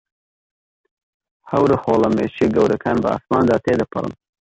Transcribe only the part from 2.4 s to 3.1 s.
گەورەکان بە